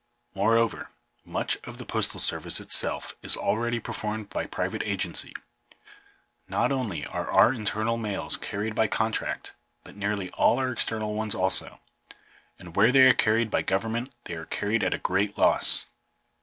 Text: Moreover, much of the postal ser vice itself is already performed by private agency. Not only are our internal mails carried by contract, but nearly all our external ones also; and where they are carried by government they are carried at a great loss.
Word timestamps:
Moreover, 0.33 0.89
much 1.23 1.59
of 1.63 1.77
the 1.77 1.85
postal 1.85 2.19
ser 2.19 2.39
vice 2.39 2.59
itself 2.59 3.15
is 3.21 3.37
already 3.37 3.79
performed 3.79 4.29
by 4.31 4.47
private 4.47 4.81
agency. 4.81 5.31
Not 6.47 6.71
only 6.71 7.05
are 7.05 7.29
our 7.29 7.53
internal 7.53 7.97
mails 7.97 8.35
carried 8.35 8.73
by 8.73 8.87
contract, 8.87 9.53
but 9.83 9.95
nearly 9.95 10.31
all 10.31 10.57
our 10.57 10.71
external 10.71 11.13
ones 11.13 11.35
also; 11.35 11.81
and 12.57 12.75
where 12.75 12.91
they 12.91 13.07
are 13.11 13.13
carried 13.13 13.51
by 13.51 13.61
government 13.61 14.11
they 14.23 14.33
are 14.33 14.47
carried 14.47 14.83
at 14.83 14.95
a 14.95 14.97
great 14.97 15.37
loss. 15.37 15.85